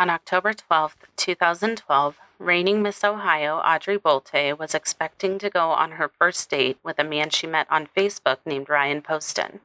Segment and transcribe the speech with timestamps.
[0.00, 6.08] On October 12, 2012, reigning Miss Ohio Audrey Bolte was expecting to go on her
[6.08, 9.60] first date with a man she met on Facebook named Ryan Poston.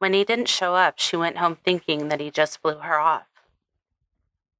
[0.00, 3.28] When he didn't show up, she went home thinking that he just blew her off.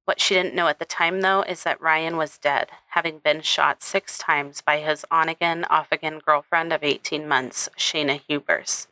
[0.05, 3.41] What she didn't know at the time, though, is that Ryan was dead, having been
[3.41, 8.87] shot six times by his on again, off again girlfriend of 18 months, Shayna Hubers.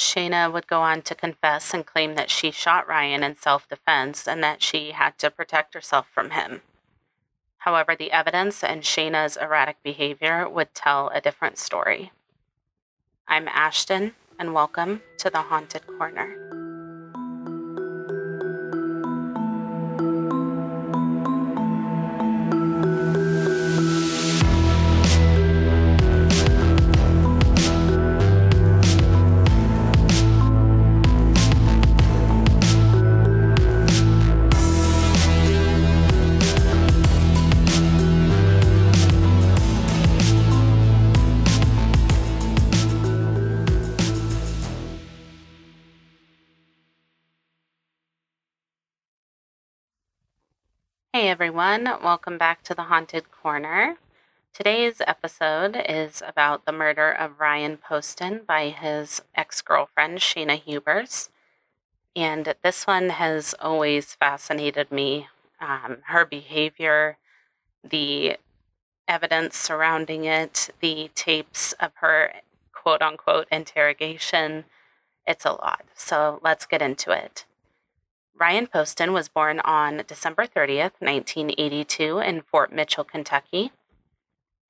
[0.00, 4.26] Shayna would go on to confess and claim that she shot Ryan in self defense
[4.26, 6.62] and that she had to protect herself from him.
[7.58, 12.12] However, the evidence and Shayna's erratic behavior would tell a different story.
[13.28, 16.59] I'm Ashton, and welcome to the Haunted Corner.
[51.20, 53.98] Hey everyone, welcome back to the Haunted Corner.
[54.54, 61.28] Today's episode is about the murder of Ryan Poston by his ex girlfriend, Shayna Hubers.
[62.16, 65.28] And this one has always fascinated me.
[65.60, 67.18] Um, her behavior,
[67.84, 68.38] the
[69.06, 72.32] evidence surrounding it, the tapes of her
[72.72, 74.64] quote unquote interrogation.
[75.26, 75.84] It's a lot.
[75.94, 77.44] So let's get into it.
[78.40, 83.70] Ryan Poston was born on December 30th, 1982, in Fort Mitchell, Kentucky.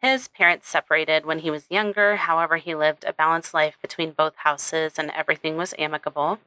[0.03, 4.35] His parents separated when he was younger, however, he lived a balanced life between both
[4.39, 6.41] houses and everything was amicable.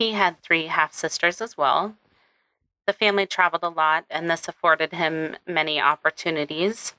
[0.00, 1.94] He had three half sisters as well.
[2.84, 6.94] The family traveled a lot, and this afforded him many opportunities.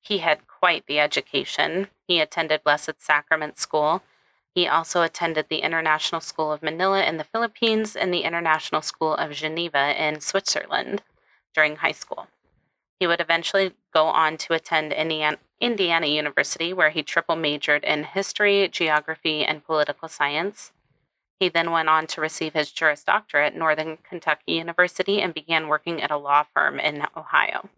[0.00, 1.88] He had quite the education.
[2.08, 4.02] He attended Blessed Sacrament School
[4.56, 9.12] he also attended the International School of Manila in the Philippines and the International School
[9.14, 11.02] of Geneva in Switzerland
[11.54, 12.28] during high school.
[12.98, 18.66] He would eventually go on to attend Indiana, University, where he triple majored in history,
[18.68, 20.72] geography, and political science.
[21.38, 25.68] He then went on to receive his Juris Doctor at Northern Kentucky University and began
[25.68, 27.68] working at a law firm in Ohio.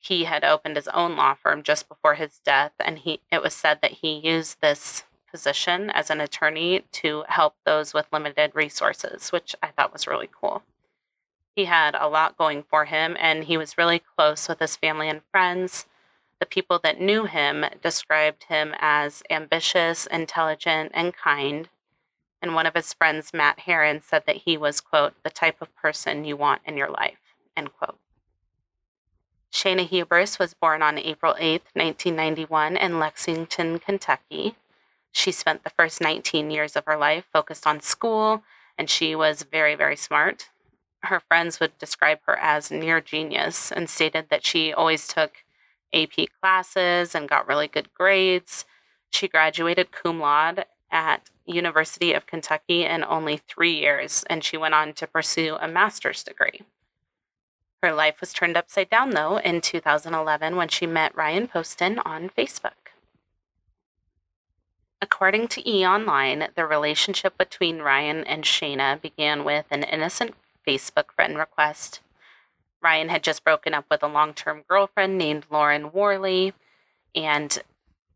[0.00, 3.54] He had opened his own law firm just before his death, and he it was
[3.54, 9.32] said that he used this position as an attorney to help those with limited resources,
[9.32, 10.62] which I thought was really cool.
[11.56, 15.08] He had a lot going for him, and he was really close with his family
[15.08, 15.86] and friends.
[16.38, 21.68] The people that knew him described him as ambitious, intelligent, and kind.
[22.40, 25.74] And one of his friends, Matt Herron, said that he was, quote, the type of
[25.76, 27.18] person you want in your life,
[27.56, 27.98] end quote.
[29.52, 34.56] Shayna Hubers was born on April 8, 1991, in Lexington, Kentucky.
[35.12, 38.42] She spent the first 19 years of her life focused on school,
[38.76, 40.48] and she was very, very smart.
[41.02, 45.44] Her friends would describe her as near genius and stated that she always took
[45.92, 48.64] AP classes and got really good grades.
[49.10, 54.74] She graduated cum laude at University of Kentucky in only 3 years and she went
[54.74, 56.62] on to pursue a master's degree.
[57.82, 62.30] Her life was turned upside down though in 2011 when she met Ryan Poston on
[62.30, 62.81] Facebook.
[65.02, 65.84] According to E!
[65.84, 71.98] Online, the relationship between Ryan and Shayna began with an innocent Facebook friend request.
[72.80, 76.52] Ryan had just broken up with a long term girlfriend named Lauren Worley,
[77.16, 77.58] and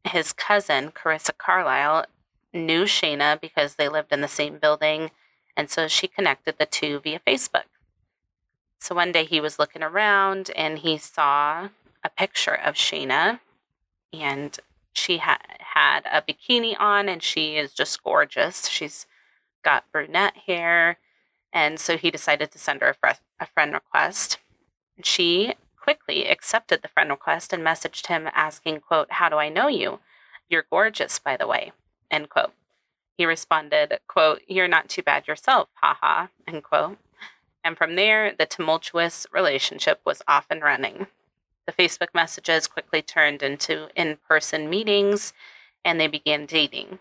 [0.05, 2.07] his cousin, Carissa Carlisle,
[2.55, 5.11] knew Shayna because they lived in the same building,
[5.57, 7.65] and so she connected the two via Facebook.
[8.79, 11.71] So one day he was looking around and he saw
[12.05, 13.41] a picture of Shayna,
[14.13, 14.57] and
[14.93, 15.39] she had
[15.77, 18.67] had a bikini on and she is just gorgeous.
[18.67, 19.07] She's
[19.63, 20.97] got brunette hair.
[21.53, 24.39] And so he decided to send her a, fr- a friend request.
[25.05, 29.69] She quickly accepted the friend request and messaged him asking, quote, How do I know
[29.69, 30.01] you?
[30.49, 31.73] You're gorgeous, by the way,
[32.11, 32.55] end quote.
[33.19, 36.97] He responded, quote, You're not too bad yourself, haha, end quote.
[37.63, 41.07] And from there, the tumultuous relationship was off and running.
[41.67, 45.35] The Facebook messages quickly turned into in person meetings
[45.87, 46.99] and they began dating.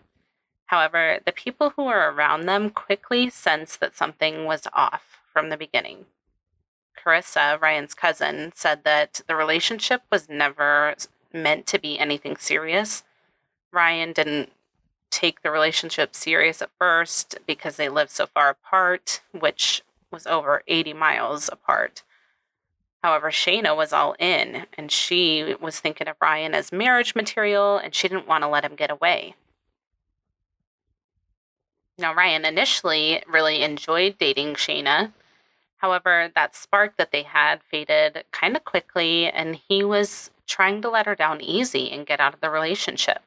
[0.66, 5.56] However, the people who were around them quickly sensed that something was off from the
[5.56, 6.06] beginning.
[6.96, 10.94] Carissa, Ryan's cousin, said that the relationship was never
[11.32, 13.02] meant to be anything serious.
[13.72, 14.52] Ryan didn't
[15.10, 19.82] take the relationship serious at first because they lived so far apart, which
[20.12, 22.02] was over 80 miles apart.
[23.06, 27.94] However, Shayna was all in, and she was thinking of Ryan as marriage material, and
[27.94, 29.36] she didn't want to let him get away.
[31.96, 35.12] Now, Ryan initially really enjoyed dating Shayna.
[35.76, 40.90] However, that spark that they had faded kind of quickly, and he was trying to
[40.90, 43.22] let her down easy and get out of the relationship.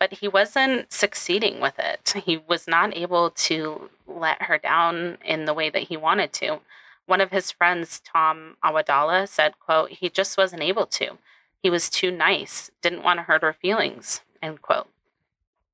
[0.00, 2.12] But he wasn't succeeding with it.
[2.24, 6.58] He was not able to let her down in the way that he wanted to.
[7.06, 11.18] One of his friends, Tom Awadala, said, quote, he just wasn't able to.
[11.62, 14.88] He was too nice, didn't want to hurt her feelings, end quote.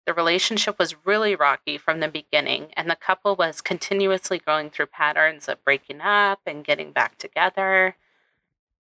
[0.05, 4.87] The relationship was really rocky from the beginning, and the couple was continuously going through
[4.87, 7.97] patterns of breaking up and getting back together.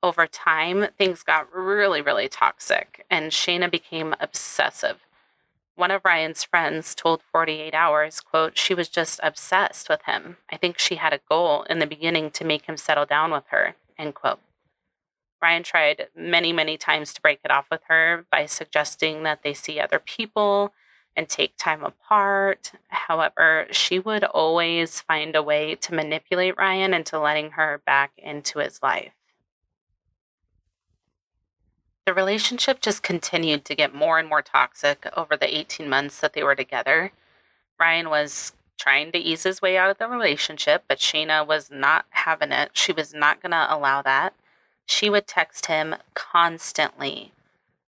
[0.01, 5.01] Over time, things got really, really toxic, and Shayna became obsessive.
[5.79, 10.39] One of Ryan's friends told 48 Hours, quote, she was just obsessed with him.
[10.51, 13.45] I think she had a goal in the beginning to make him settle down with
[13.51, 14.41] her, end quote.
[15.41, 19.55] Ryan tried many, many times to break it off with her by suggesting that they
[19.55, 20.75] see other people
[21.15, 22.73] and take time apart.
[22.89, 28.59] However, she would always find a way to manipulate Ryan into letting her back into
[28.59, 29.13] his life.
[32.09, 36.33] The relationship just continued to get more and more toxic over the 18 months that
[36.33, 37.13] they were together.
[37.79, 42.07] Ryan was trying to ease his way out of the relationship, but Shayna was not
[42.09, 42.71] having it.
[42.73, 44.33] She was not going to allow that.
[44.87, 47.33] She would text him constantly.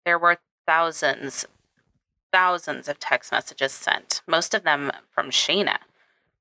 [0.04, 1.46] There were thousands
[2.32, 5.78] thousands of text messages sent, most of them from Shayna.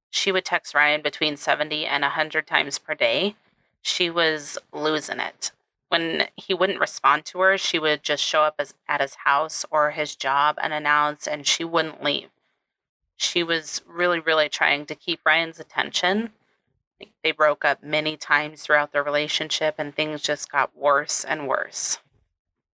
[0.10, 3.36] She would text Ryan between 70 and 100 times per day.
[3.84, 5.52] She was losing it.
[5.90, 9.66] When he wouldn't respond to her, she would just show up as, at his house
[9.72, 12.30] or his job unannounced and she wouldn't leave.
[13.16, 16.32] She was really, really trying to keep Ryan's attention.
[17.24, 22.00] They broke up many times throughout their relationship and things just got worse and worse.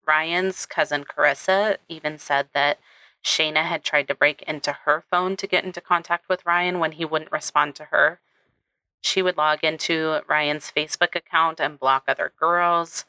[0.07, 2.79] Ryan's cousin Carissa even said that
[3.25, 6.93] Shayna had tried to break into her phone to get into contact with Ryan when
[6.93, 8.21] he wouldn't respond to her.
[9.01, 13.05] She would log into Ryan's Facebook account and block other girls.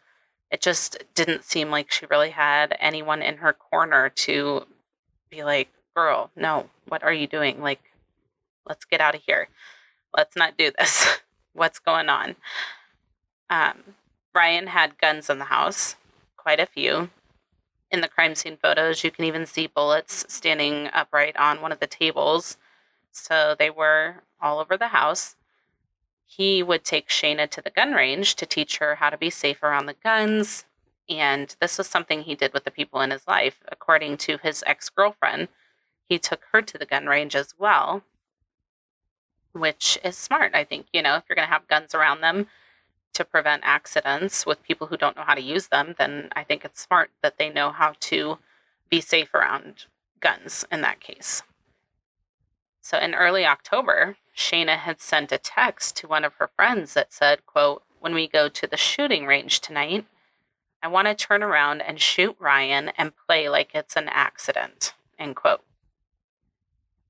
[0.49, 4.65] It just didn't seem like she really had anyone in her corner to
[5.29, 7.61] be like, girl, no, what are you doing?
[7.61, 7.81] Like,
[8.65, 9.47] let's get out of here.
[10.15, 11.19] Let's not do this.
[11.53, 12.35] What's going on?
[13.49, 13.95] Um,
[14.33, 15.95] Ryan had guns in the house,
[16.37, 17.09] quite a few.
[17.89, 21.79] In the crime scene photos, you can even see bullets standing upright on one of
[21.79, 22.57] the tables.
[23.11, 25.35] So they were all over the house.
[26.31, 29.61] He would take Shayna to the gun range to teach her how to be safe
[29.61, 30.63] around the guns.
[31.09, 33.57] And this was something he did with the people in his life.
[33.69, 35.49] According to his ex girlfriend,
[36.07, 38.03] he took her to the gun range as well,
[39.51, 40.85] which is smart, I think.
[40.93, 42.47] You know, if you're going to have guns around them,
[43.13, 46.63] to prevent accidents with people who don't know how to use them, then I think
[46.63, 48.37] it's smart that they know how to
[48.89, 49.85] be safe around
[50.21, 51.43] guns in that case.
[52.81, 57.13] So in early October, Shayna had sent a text to one of her friends that
[57.13, 60.05] said, quote, when we go to the shooting range tonight,
[60.81, 65.35] I want to turn around and shoot Ryan and play like it's an accident, end
[65.35, 65.61] quote.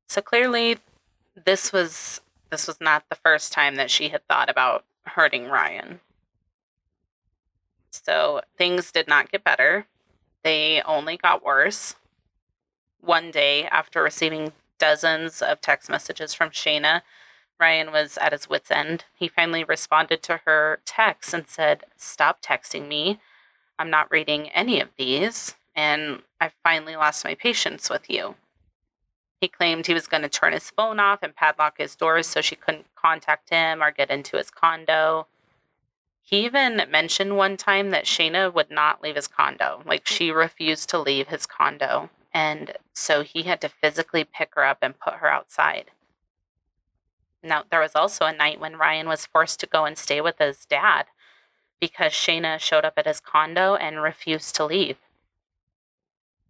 [0.09, 0.79] So clearly
[1.45, 2.19] this was
[2.49, 6.01] this was not the first time that she had thought about hurting Ryan.
[7.91, 9.85] So things did not get better.
[10.43, 11.95] They only got worse.
[12.99, 14.51] One day, after receiving
[14.81, 17.03] dozens of text messages from Shayna,
[17.59, 19.05] Ryan was at his wits' end.
[19.13, 23.19] He finally responded to her text and said, Stop texting me.
[23.77, 28.35] I'm not reading any of these, and I finally lost my patience with you.
[29.39, 32.41] He claimed he was going to turn his phone off and padlock his doors so
[32.41, 35.27] she couldn't contact him or get into his condo.
[36.23, 39.83] He even mentioned one time that Shayna would not leave his condo.
[39.85, 42.09] Like she refused to leave his condo.
[42.33, 45.91] And so he had to physically pick her up and put her outside.
[47.43, 50.37] Now, there was also a night when Ryan was forced to go and stay with
[50.37, 51.07] his dad
[51.79, 54.97] because Shayna showed up at his condo and refused to leave.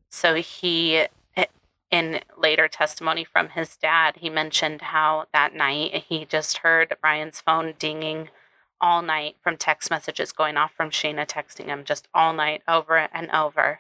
[0.10, 1.08] So he
[1.38, 1.46] eh,
[1.90, 7.40] in later testimony from his dad, he mentioned how that night he just heard Ryan's
[7.40, 8.30] phone dinging
[8.82, 12.98] all night from text messages going off from Shayna texting him just all night over
[12.98, 13.80] and over.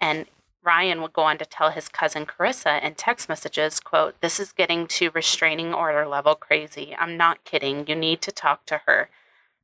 [0.00, 0.26] And
[0.62, 4.52] Ryan would go on to tell his cousin Carissa in text messages, quote, This is
[4.52, 6.94] getting to restraining order level crazy.
[6.98, 7.86] I'm not kidding.
[7.86, 9.08] You need to talk to her.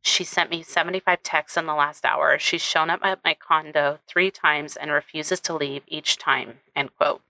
[0.00, 2.38] She sent me 75 texts in the last hour.
[2.38, 6.60] She's shown up at my condo three times and refuses to leave each time.
[6.74, 7.22] End quote.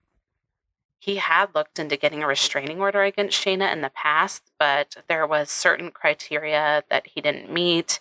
[0.99, 5.27] he had looked into getting a restraining order against Shayna in the past, but there
[5.27, 8.01] was certain criteria that he didn't meet.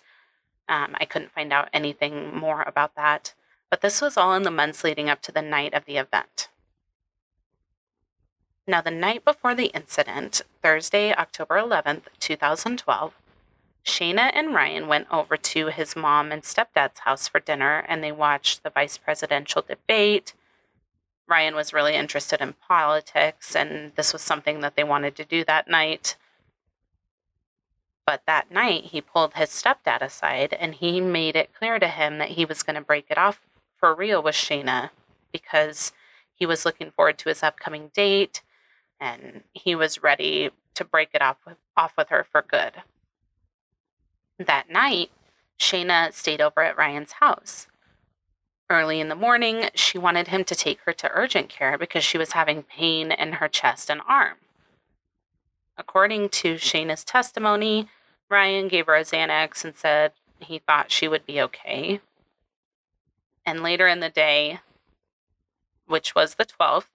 [0.68, 3.34] Um, I couldn't find out anything more about that.
[3.70, 6.48] But this was all in the months leading up to the night of the event.
[8.66, 13.14] Now, the night before the incident, Thursday, October 11th, 2012,
[13.84, 18.10] Shayna and Ryan went over to his mom and stepdad's house for dinner and they
[18.10, 20.34] watched the vice presidential debate.
[21.28, 25.44] Ryan was really interested in politics and this was something that they wanted to do
[25.44, 26.16] that night.
[28.04, 32.18] But that night, he pulled his stepdad aside and he made it clear to him
[32.18, 33.40] that he was going to break it off
[33.78, 34.90] for real with Shayna
[35.32, 35.92] because
[36.34, 38.42] he was looking forward to his upcoming date
[39.00, 42.82] and he was ready to break it off with, off with her for good.
[44.38, 45.10] That night,
[45.58, 47.66] Shayna stayed over at Ryan's house.
[48.68, 52.18] Early in the morning, she wanted him to take her to urgent care because she
[52.18, 54.36] was having pain in her chest and arm.
[55.78, 57.88] According to Shayna's testimony,
[58.28, 62.00] Ryan gave her a Xanax and said he thought she would be okay.
[63.46, 64.58] And later in the day,
[65.86, 66.88] which was the 12th,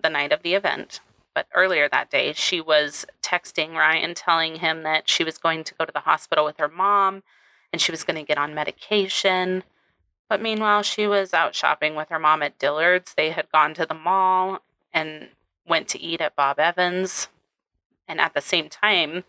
[0.00, 1.00] the night of the event,
[1.34, 5.74] but earlier that day, she was texting Ryan telling him that she was going to
[5.74, 7.24] go to the hospital with her mom
[7.72, 9.64] and she was going to get on medication.
[10.28, 13.14] But meanwhile, she was out shopping with her mom at Dillard's.
[13.14, 14.60] They had gone to the mall
[14.92, 15.28] and
[15.66, 17.28] went to eat at Bob Evans.
[18.06, 19.24] And at the same time,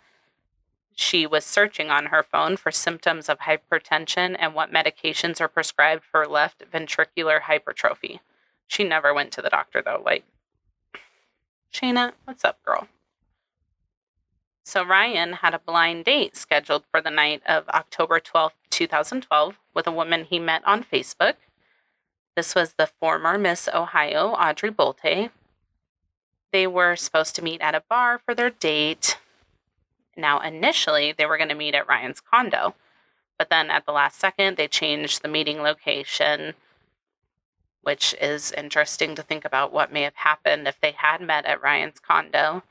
[0.95, 6.03] she was searching on her phone for symptoms of hypertension and what medications are prescribed
[6.03, 8.21] for left ventricular hypertrophy.
[8.65, 10.01] She never went to the doctor, though.
[10.03, 10.23] Like,
[11.71, 12.87] Shayna, what's up, girl?
[14.63, 19.85] So Ryan had a blind date scheduled for the night of October 12th, 2012, with
[19.85, 21.35] a woman he met on Facebook.
[22.35, 25.29] This was the former Miss Ohio, Audrey Bolte.
[26.51, 29.17] They were supposed to meet at a bar for their date.
[30.17, 32.75] Now, initially, they were going to meet at Ryan's condo,
[33.37, 36.55] but then at the last second, they changed the meeting location
[37.85, 41.61] which is interesting to think about what may have happened if they had met at
[41.61, 42.63] Ryan's condo,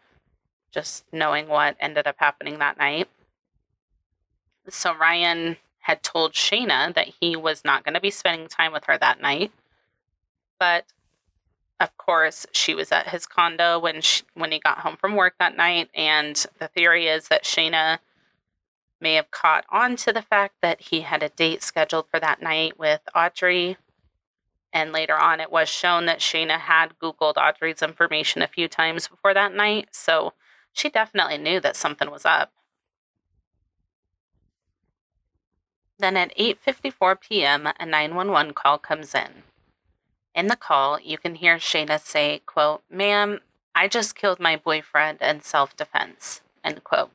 [0.72, 3.08] just knowing what ended up happening that night.
[4.68, 8.86] So Ryan had told Shayna that he was not going to be spending time with
[8.86, 9.52] her that night.
[10.58, 10.86] But
[12.04, 15.56] course, she was at his condo when she, when he got home from work that
[15.56, 17.98] night and the theory is that Shayna
[19.00, 22.42] may have caught on to the fact that he had a date scheduled for that
[22.42, 23.76] night with Audrey
[24.74, 29.06] and later on, it was shown that Shayna had Googled Audrey's information a few times
[29.06, 30.32] before that night, so
[30.72, 32.52] she definitely knew that something was up.
[36.00, 39.44] Then at 8:54 p.m., a 911 call comes in.
[40.34, 43.40] In the call, you can hear Shayna say, quote, "Ma'am,
[43.74, 47.12] I just killed my boyfriend in self-defense." End quote.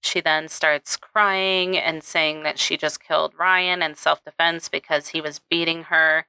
[0.00, 5.20] She then starts crying and saying that she just killed Ryan in self-defense because he
[5.20, 6.26] was beating her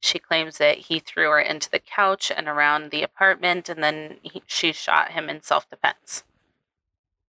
[0.00, 4.18] she claims that he threw her into the couch and around the apartment, and then
[4.22, 6.22] he, she shot him in self defense.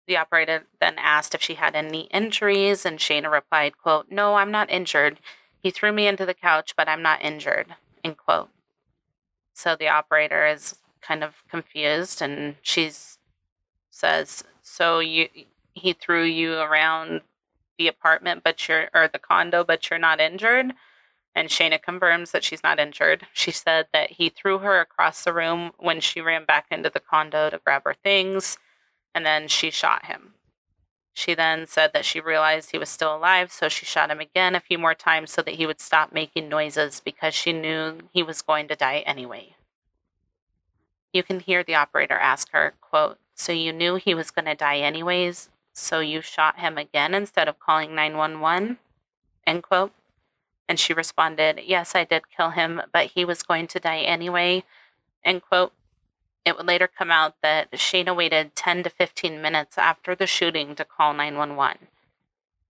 [0.08, 4.52] The operator then asked if she had any injuries, and Shayna replied, quote, No, I'm
[4.52, 5.20] not injured.
[5.66, 8.50] He threw me into the couch, but I'm not injured, end quote.
[9.56, 12.92] So the operator is kind of confused, and she
[13.90, 15.28] says, So you
[15.74, 17.22] he threw you around
[17.80, 20.74] the apartment, but you're, or the condo, but you're not injured?
[21.34, 23.26] and Shayna confirms that she's not injured.
[23.34, 27.00] She said that he threw her across the room when she ran back into the
[27.00, 28.60] condo to grab her things,
[29.16, 30.36] and then she shot him.
[31.18, 34.54] She then said that she realized he was still alive, so she shot him again
[34.54, 38.22] a few more times so that he would stop making noises because she knew he
[38.22, 39.56] was going to die anyway.
[41.14, 44.56] You can hear the operator ask her, quote, So you knew he was going to
[44.56, 48.78] die anyways, so you shot him again instead of calling 911?
[49.48, 49.94] End quote.
[50.68, 54.66] And she responded, Yes, I did kill him, but he was going to die anyway.
[55.24, 55.72] End quote.
[56.46, 60.76] It would later come out that Shayna waited 10 to 15 minutes after the shooting
[60.76, 61.88] to call 911.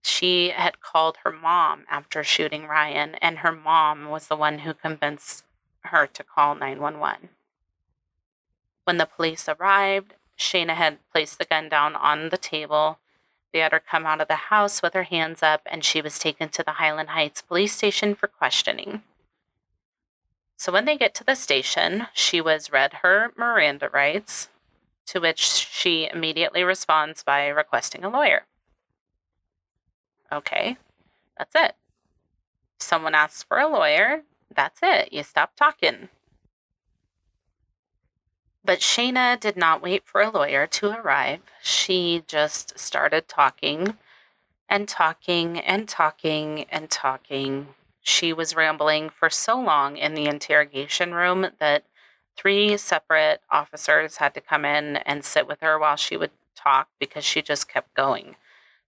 [0.01, 4.73] She had called her mom after shooting Ryan, and her mom was the one who
[4.73, 5.43] convinced
[5.81, 7.29] her to call 911.
[8.85, 12.99] When the police arrived, Shayna had placed the gun down on the table
[13.55, 16.19] they had her come out of the house with her hands up, and she was
[16.19, 19.01] taken to the Highland Heights police station for questioning.
[20.57, 24.49] So when they get to the station, she was read her Miranda rights,
[25.07, 28.45] to which she immediately responds by requesting a lawyer.
[30.31, 30.77] Okay,
[31.37, 31.75] that's it.
[32.79, 35.11] Someone asks for a lawyer, that's it.
[35.11, 36.09] You stop talking.
[38.63, 41.41] But Shayna did not wait for a lawyer to arrive.
[41.61, 43.95] She just started talking
[44.67, 47.67] and talking and talking and talking.
[48.07, 51.85] She was rambling for so long in the interrogation room that
[52.37, 56.87] three separate officers had to come in and sit with her while she would talk
[56.99, 58.35] because she just kept going.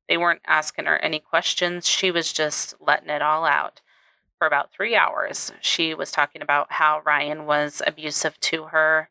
[0.07, 3.81] They weren't asking her any questions, she was just letting it all out.
[4.37, 9.09] For about three hours, she was talking about how Ryan was abusive to her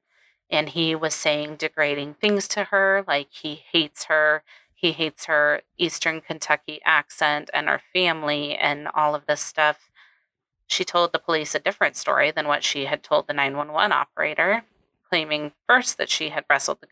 [0.49, 5.63] and he was saying degrading things to her, like he hates her, he hates her
[5.77, 9.91] Eastern Kentucky accent and her family and all of this stuff.
[10.67, 14.65] She told the police a different story than what she had told the 911 operator,
[15.09, 16.87] claiming first that she had wrestled the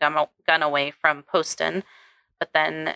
[0.47, 1.83] gun, away from Poston,
[2.39, 2.95] but then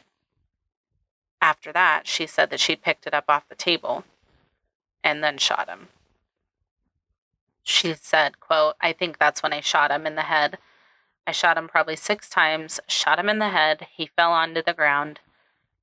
[1.41, 4.03] after that, she said that she'd picked it up off the table
[5.03, 5.88] and then shot him.
[7.63, 10.57] She said, quote, I think that's when I shot him in the head.
[11.27, 13.88] I shot him probably six times, shot him in the head.
[13.95, 15.19] He fell onto the ground.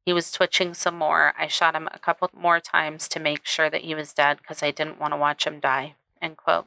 [0.07, 1.35] He was twitching some more.
[1.37, 4.63] I shot him a couple more times to make sure that he was dead because
[4.63, 5.97] I didn't want to watch him die.
[6.23, 6.67] End quote.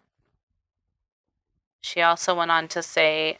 [1.79, 3.37] She also went on to say,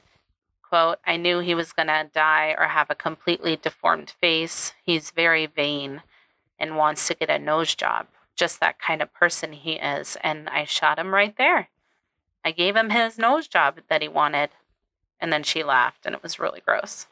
[0.63, 4.71] quote, I knew he was going to die or have a completely deformed face.
[4.85, 6.03] He's very vain
[6.57, 8.07] and wants to get a nose job.
[8.37, 10.15] Just that kind of person he is.
[10.23, 11.67] And I shot him right there.
[12.45, 14.51] I gave him his nose job that he wanted.
[15.19, 17.07] And then she laughed, and it was really gross.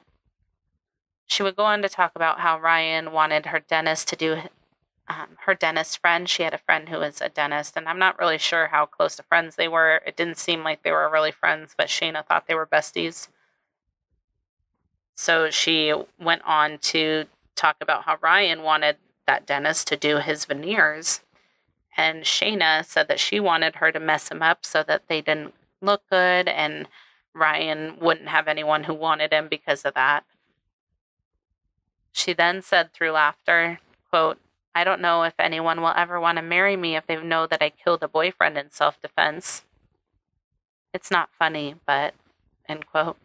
[1.28, 4.38] She would go on to talk about how Ryan wanted her dentist to do
[5.10, 6.28] um, her dentist friend.
[6.28, 9.16] She had a friend who was a dentist, and I'm not really sure how close
[9.18, 10.02] to friends they were.
[10.06, 13.28] It didn't seem like they were really friends, but Shayna thought they were besties.
[15.16, 20.46] So she went on to talk about how Ryan wanted that dentist to do his
[20.46, 21.22] veneers.
[21.98, 25.54] And Shayna said that she wanted her to mess him up so that they didn't
[25.82, 26.88] look good and
[27.34, 30.24] Ryan wouldn't have anyone who wanted him because of that.
[32.18, 34.40] She then said through laughter, quote,
[34.74, 37.62] I don't know if anyone will ever want to marry me if they know that
[37.62, 39.62] I killed a boyfriend in self defense.
[40.96, 42.16] It's not funny, but,
[42.68, 43.18] end quote.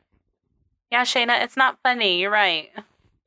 [0.90, 2.20] Yeah, Shayna, it's not funny.
[2.20, 2.70] You're right.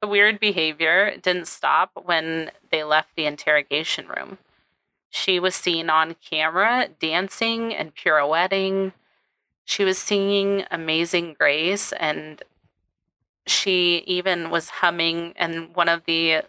[0.00, 4.38] the weird behavior didn't stop when they left the interrogation room.
[5.08, 8.92] She was seen on camera dancing and pirouetting.
[9.64, 12.42] She was singing Amazing Grace, and
[13.46, 15.32] she even was humming.
[15.36, 16.42] And one of the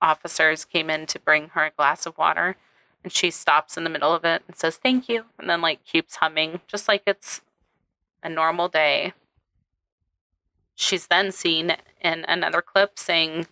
[0.00, 2.56] officers came in to bring her a glass of water,
[3.02, 5.24] and she stops in the middle of it and says, Thank you.
[5.38, 7.40] And then, like, keeps humming, just like it's
[8.22, 9.12] a normal day.
[10.74, 13.46] She's then seen in another clip saying,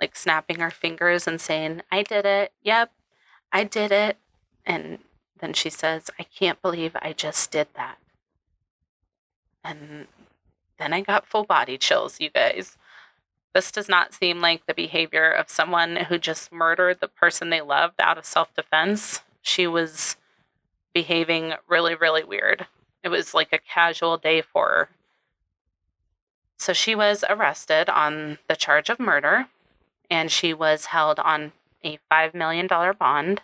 [0.00, 2.52] like snapping her fingers and saying, I did it.
[2.62, 2.92] Yep,
[3.52, 4.16] I did it.
[4.64, 4.98] And
[5.40, 7.98] then she says, I can't believe I just did that.
[9.64, 10.06] And
[10.78, 12.76] then I got full body chills, you guys.
[13.54, 17.60] This does not seem like the behavior of someone who just murdered the person they
[17.60, 19.22] loved out of self defense.
[19.42, 20.16] She was
[20.94, 22.66] behaving really, really weird.
[23.02, 24.88] It was like a casual day for her.
[26.58, 29.46] So she was arrested on the charge of murder
[30.10, 31.52] and she was held on
[31.84, 33.42] a $5 million bond.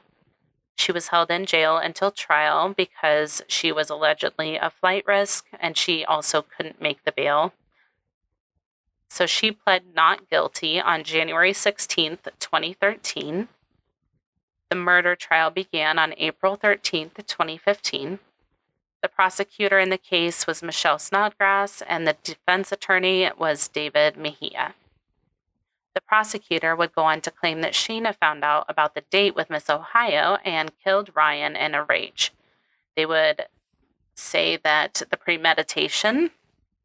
[0.77, 5.77] She was held in jail until trial because she was allegedly a flight risk and
[5.77, 7.53] she also couldn't make the bail.
[9.09, 13.49] So she pled not guilty on January 16th, 2013.
[14.71, 18.19] The murder trial began on April 13th, 2015.
[19.03, 24.75] The prosecutor in the case was Michelle Snodgrass, and the defense attorney was David Mejia.
[25.95, 29.51] The prosecutor would go on to claim that Sheena found out about the date with
[29.51, 32.33] Miss Ohio and killed Ryan in a rage.
[32.97, 33.47] They would
[34.17, 36.31] say that the premeditation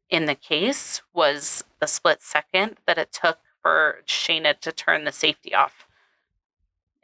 [0.08, 5.12] in the case was the split second that it took for Shayna to turn the
[5.12, 5.86] safety off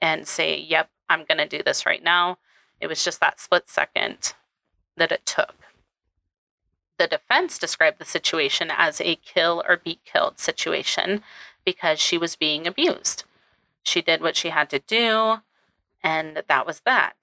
[0.00, 2.38] and say, Yep, I'm going to do this right now.
[2.80, 4.34] It was just that split second
[4.96, 5.54] that it took.
[6.98, 11.22] The defense described the situation as a kill or be killed situation
[11.66, 13.24] because she was being abused.
[13.82, 15.42] She did what she had to do,
[16.02, 17.16] and that was that.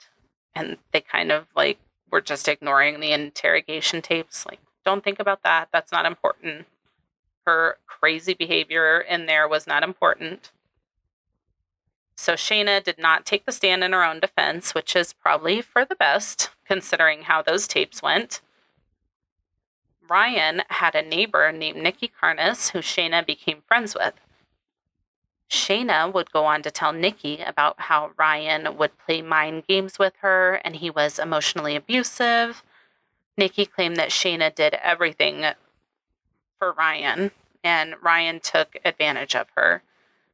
[0.54, 1.80] And they kind of like
[2.12, 4.46] were just ignoring the interrogation tapes.
[4.46, 5.70] Like, don't think about that.
[5.74, 6.68] That's not important.
[7.48, 10.52] Her crazy behavior in there was not important.
[12.16, 15.84] So Shayna did not take the stand in her own defense, which is probably for
[15.84, 18.42] the best, considering how those tapes went.
[20.08, 24.14] Ryan had a neighbor named Nikki Karnes who Shayna became friends with.
[25.50, 30.14] Shayna would go on to tell Nikki about how Ryan would play mind games with
[30.22, 32.64] her and he was emotionally abusive.
[33.38, 35.46] Nikki claimed that Shayna did everything
[36.60, 37.32] for Ryan,
[37.64, 39.84] and Ryan took advantage of her.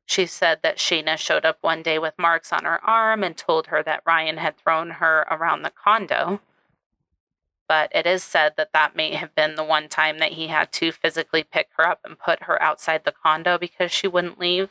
[0.06, 3.68] She said that Shayna showed up one day with marks on her arm and told
[3.68, 6.42] her that Ryan had thrown her around the condo.
[7.68, 10.72] But it is said that that may have been the one time that he had
[10.74, 14.70] to physically pick her up and put her outside the condo because she wouldn't leave.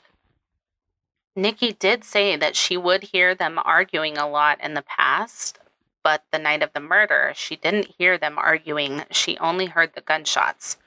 [1.38, 5.60] Nikki did say that she would hear them arguing a lot in the past,
[6.02, 9.04] but the night of the murder, she didn't hear them arguing.
[9.12, 10.78] She only heard the gunshots.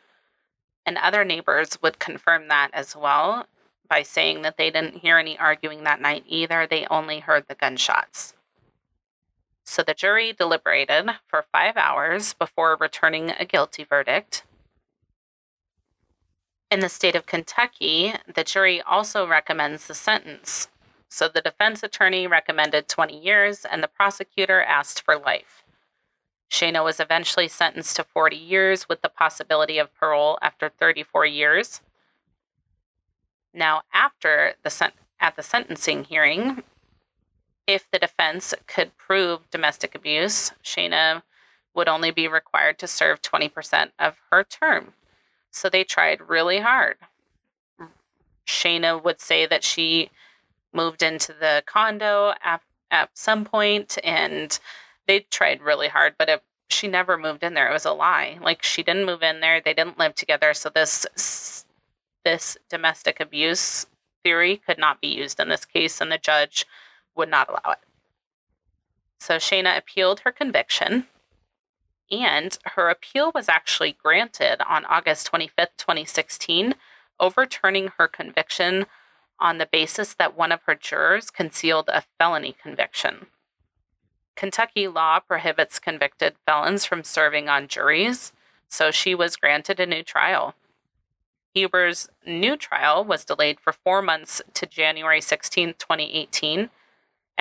[0.85, 3.45] And other neighbors would confirm that as well
[3.87, 6.67] by saying that they didn't hear any arguing that night either.
[6.67, 8.33] They only heard the gunshots.
[9.63, 14.43] So the jury deliberated for five hours before returning a guilty verdict.
[16.71, 20.69] In the state of Kentucky, the jury also recommends the sentence.
[21.09, 25.65] So the defense attorney recommended 20 years and the prosecutor asked for life.
[26.49, 31.81] Shayna was eventually sentenced to 40 years with the possibility of parole after 34 years.
[33.53, 36.63] Now, after the sen- at the sentencing hearing,
[37.67, 41.23] if the defense could prove domestic abuse, Shayna
[41.75, 44.93] would only be required to serve 20% of her term.
[45.51, 46.97] So they tried really hard.
[47.79, 47.89] Mm.
[48.47, 50.09] Shayna would say that she
[50.73, 54.57] moved into the condo at, at some point and
[55.07, 57.69] they tried really hard, but it, she never moved in there.
[57.69, 58.39] It was a lie.
[58.41, 59.61] Like she didn't move in there.
[59.61, 60.53] They didn't live together.
[60.53, 61.65] So this
[62.23, 63.87] this domestic abuse
[64.23, 66.65] theory could not be used in this case, and the judge
[67.15, 67.79] would not allow it.
[69.19, 71.07] So Shayna appealed her conviction,
[72.11, 76.75] and her appeal was actually granted on August 25th, 2016,
[77.19, 78.85] overturning her conviction
[79.39, 83.27] on the basis that one of her jurors concealed a felony conviction.
[84.35, 88.33] Kentucky law prohibits convicted felons from serving on juries,
[88.67, 90.55] so she was granted a new trial.
[91.53, 96.69] Hubers' new trial was delayed for four months to January 16, 2018,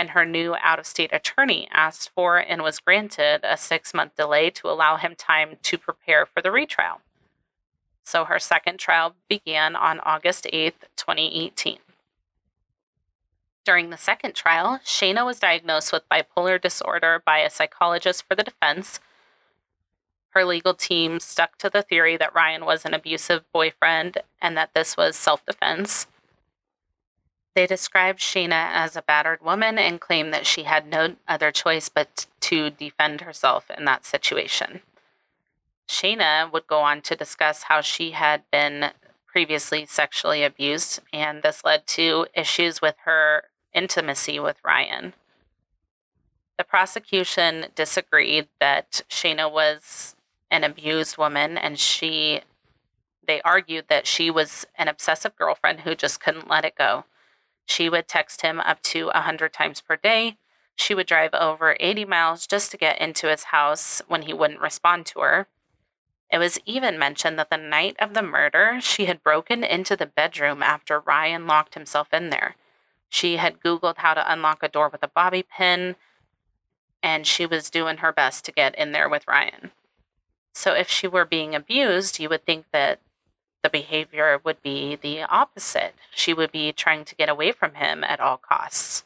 [0.01, 4.17] and her new out of state attorney asked for and was granted a six month
[4.17, 7.03] delay to allow him time to prepare for the retrial.
[8.03, 11.79] So her second trial began on August 8, 2018.
[13.65, 18.43] During the second trial, Shayna was diagnosed with bipolar disorder by a psychologist for the
[18.43, 19.01] defense
[20.31, 24.75] her legal team stuck to the theory that Ryan was an abusive boyfriend and that
[24.75, 26.07] this was self defense.
[27.55, 31.89] They described Sheena as a battered woman and claimed that she had no other choice
[31.89, 34.83] but to defend herself in that situation.
[35.89, 38.93] Sheena would go on to discuss how she had been
[39.27, 45.15] previously sexually abused, and this led to issues with her intimacy with Ryan.
[46.59, 50.15] The prosecution disagreed that Sheena was
[50.51, 52.43] an abused woman and she
[53.27, 57.05] they argued that she was an obsessive girlfriend who just couldn't let it go.
[57.71, 60.37] She would text him up to 100 times per day.
[60.75, 64.61] She would drive over 80 miles just to get into his house when he wouldn't
[64.61, 65.47] respond to her.
[66.33, 70.07] It was even mentioned that the night of the murder, she had broken into the
[70.07, 72.57] bedroom after Ryan locked himself in there.
[73.09, 75.95] She had Googled how to unlock a door with a bobby pin,
[77.05, 79.71] and she was doing her best to get in there with Ryan.
[80.53, 82.99] So if she were being abused, you would think that
[83.63, 85.95] the behavior would be the opposite.
[86.15, 89.05] She would be trying to get away from him at all costs.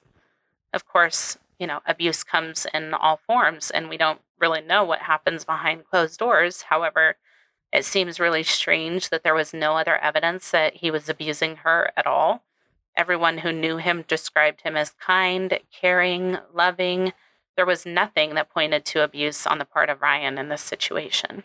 [0.72, 5.00] Of course, you know, abuse comes in all forms, and we don't really know what
[5.00, 6.62] happens behind closed doors.
[6.62, 7.16] However,
[7.72, 11.90] it seems really strange that there was no other evidence that he was abusing her
[11.96, 12.42] at all.
[12.96, 17.12] Everyone who knew him described him as kind, caring, loving,
[17.56, 21.44] there was nothing that pointed to abuse on the part of Ryan in this situation.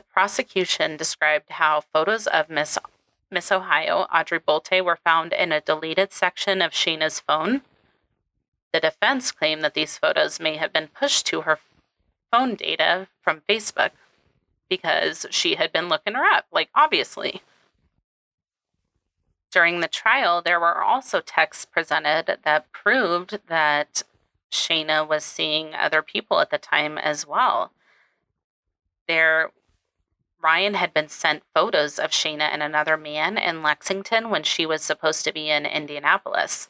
[0.00, 2.78] The prosecution described how photos of Miss
[3.30, 7.60] Miss Ohio, Audrey Bolte, were found in a deleted section of Shayna's phone.
[8.72, 11.58] The defense claimed that these photos may have been pushed to her
[12.30, 13.90] phone data from Facebook
[14.70, 17.42] because she had been looking her up, like obviously.
[19.50, 24.02] During the trial, there were also texts presented that proved that
[24.50, 27.72] Shayna was seeing other people at the time as well.
[29.06, 29.50] There,
[30.42, 34.82] Ryan had been sent photos of Shayna and another man in Lexington when she was
[34.82, 36.68] supposed to be in Indianapolis.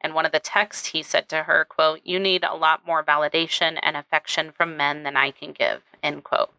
[0.00, 3.02] And one of the texts he said to her, quote, You need a lot more
[3.02, 6.52] validation and affection from men than I can give, end quote.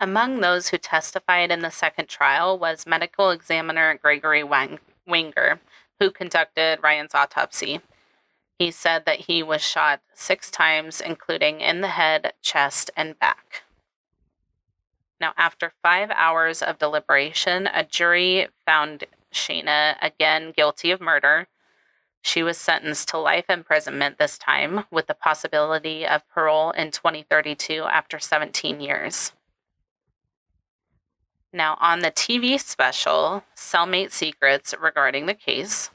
[0.00, 5.60] Among those who testified in the second trial was medical examiner Gregory Wenger,
[6.00, 7.80] who conducted Ryan's autopsy.
[8.58, 13.62] He said that he was shot six times, including in the head, chest, and back.
[15.22, 21.46] Now, after five hours of deliberation, a jury found Shayna again guilty of murder.
[22.22, 27.84] She was sentenced to life imprisonment this time, with the possibility of parole in 2032
[27.84, 29.32] after 17 years.
[31.52, 35.90] Now, on the TV special, Cellmate Secrets, regarding the case,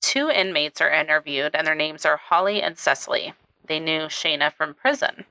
[0.00, 3.34] two inmates are interviewed, and their names are Holly and Cecily.
[3.66, 5.26] They knew Shayna from prison.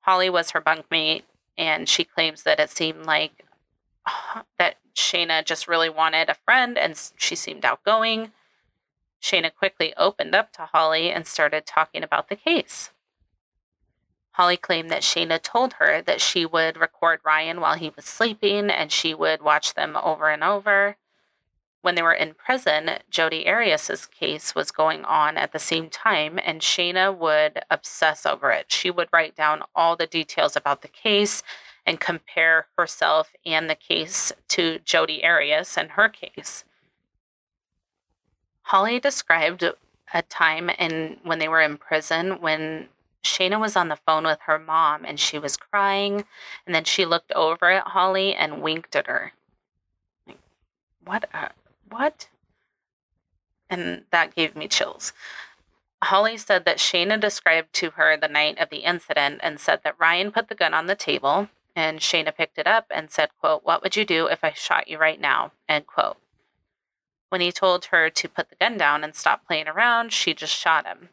[0.00, 1.22] Holly was her bunkmate,
[1.56, 3.44] and she claims that it seemed like
[4.58, 8.32] that Shayna just really wanted a friend and she seemed outgoing.
[9.22, 12.90] Shayna quickly opened up to Holly and started talking about the case.
[14.32, 18.70] Holly claimed that Shayna told her that she would record Ryan while he was sleeping
[18.70, 20.96] and she would watch them over and over.
[21.82, 26.38] When they were in prison, Jodi Arias's case was going on at the same time,
[26.42, 28.70] and Shayna would obsess over it.
[28.70, 31.42] She would write down all the details about the case
[31.84, 36.64] and compare herself and the case to Jodi Arias and her case.
[38.62, 39.64] Holly described
[40.14, 42.88] a time in when they were in prison when
[43.24, 46.24] Shayna was on the phone with her mom and she was crying,
[46.64, 49.32] and then she looked over at Holly and winked at her.
[51.04, 51.28] What?
[51.92, 52.28] What?
[53.70, 55.12] And that gave me chills.
[56.02, 59.98] Holly said that Shayna described to her the night of the incident and said that
[59.98, 63.64] Ryan put the gun on the table and Shayna picked it up and said, quote,
[63.64, 65.52] What would you do if I shot you right now?
[65.68, 66.16] End quote.
[67.28, 70.54] When he told her to put the gun down and stop playing around, she just
[70.54, 71.08] shot him.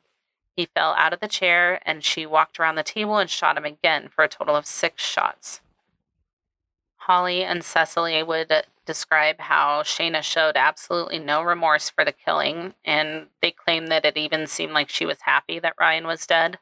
[0.56, 3.64] He fell out of the chair and she walked around the table and shot him
[3.64, 5.62] again for a total of six shots.
[6.98, 13.28] Holly and Cecily would describe how Shayna showed absolutely no remorse for the killing, and
[13.40, 16.58] they claim that it even seemed like she was happy that Ryan was dead.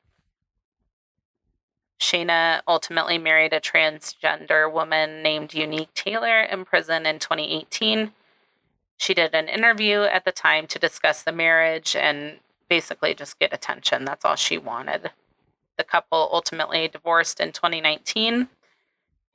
[2.02, 8.12] Shayna ultimately married a transgender woman named Unique Taylor in prison in 2018.
[8.98, 13.54] She did an interview at the time to discuss the marriage and basically just get
[13.54, 14.04] attention.
[14.04, 15.12] That's all she wanted.
[15.78, 18.50] The couple ultimately divorced in 2019.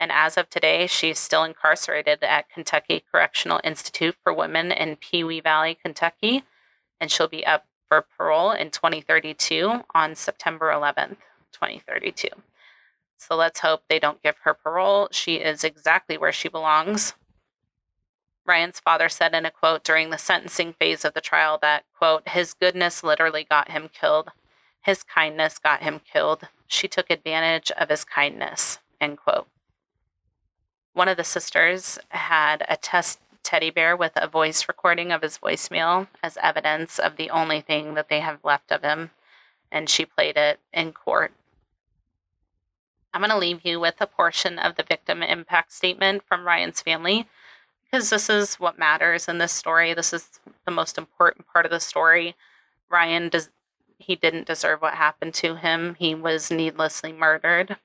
[0.03, 5.41] And as of today, she's still incarcerated at Kentucky Correctional Institute for Women in Pewee
[5.41, 6.43] Valley, Kentucky.
[7.01, 11.19] And she'll be up for parole in 2032 on September 11th,
[11.53, 12.27] 2032.
[13.17, 15.07] So let's hope they don't give her parole.
[15.13, 17.15] She is exactly where she belongs.
[18.45, 22.29] Ryan's father said in a quote during the sentencing phase of the trial that, quote,
[22.29, 24.31] his goodness literally got him killed.
[24.81, 26.49] His kindness got him killed.
[26.67, 29.47] She took advantage of his kindness, end quote.
[30.95, 35.39] One of the sisters had a test teddy bear with a voice recording of his
[35.39, 39.11] voicemail as evidence of the only thing that they have left of him,
[39.71, 41.33] and she played it in court
[43.15, 46.81] I'm going to leave you with a portion of the victim impact statement from Ryan's
[46.81, 47.29] family
[47.85, 49.93] because this is what matters in this story.
[49.93, 52.35] This is the most important part of the story.
[52.89, 53.51] Ryan does
[53.99, 55.95] he didn't deserve what happened to him.
[55.99, 57.77] He was needlessly murdered.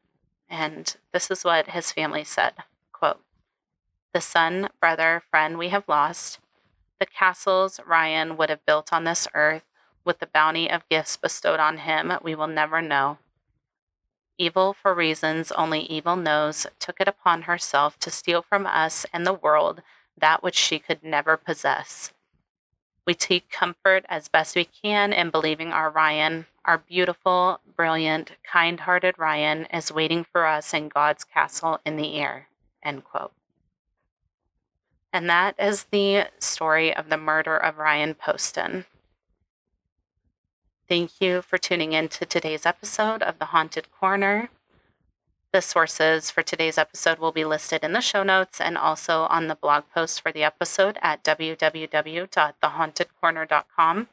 [0.50, 2.54] And this is what his family said.
[4.17, 6.39] The son, brother, friend we have lost,
[6.99, 9.62] the castles Ryan would have built on this earth,
[10.03, 13.19] with the bounty of gifts bestowed on him, we will never know.
[14.39, 19.23] Evil, for reasons only evil knows, took it upon herself to steal from us and
[19.23, 19.84] the world
[20.17, 22.12] that which she could never possess.
[23.06, 28.80] We take comfort as best we can in believing our Ryan, our beautiful, brilliant, kind
[28.80, 32.47] hearted Ryan, is waiting for us in God's castle in the air.
[32.82, 33.32] End quote.
[35.12, 38.86] And that is the story of the murder of Ryan Poston.
[40.88, 44.50] Thank you for tuning in to today's episode of The Haunted Corner.
[45.54, 49.48] The sources for today's episode will be listed in the show notes and also on
[49.48, 54.08] the blog post for the episode at www.thehauntedcorner.com.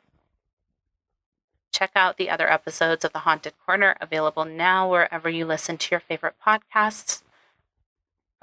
[1.73, 5.91] Check out the other episodes of The Haunted Corner available now wherever you listen to
[5.91, 7.24] your favorite podcasts.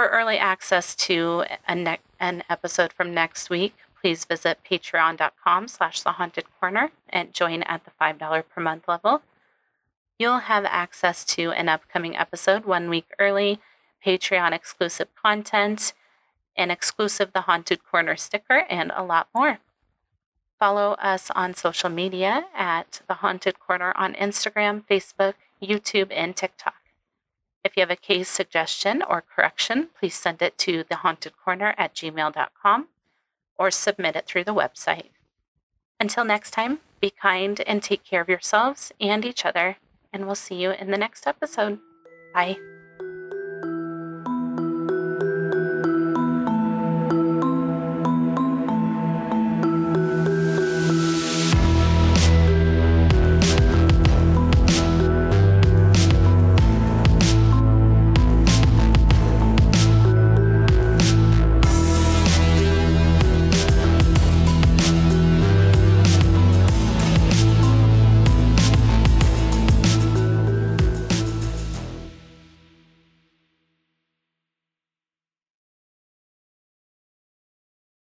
[0.01, 6.13] For early access to ne- an episode from next week, please visit patreon.com slash the
[6.13, 9.21] haunted corner and join at the $5 per month level.
[10.17, 13.59] You'll have access to an upcoming episode one week early,
[14.03, 15.93] Patreon exclusive content,
[16.57, 19.59] an exclusive The Haunted Corner sticker, and a lot more.
[20.57, 26.80] Follow us on social media at The Haunted Corner on Instagram, Facebook, YouTube, and TikTok.
[27.63, 32.87] If you have a case suggestion or correction, please send it to thehauntedcorner at gmail.com
[33.57, 35.09] or submit it through the website.
[35.99, 39.77] Until next time, Be kind and take care of yourselves and each other,
[40.13, 41.79] and we'll see you in the next episode.
[42.33, 42.70] Bye.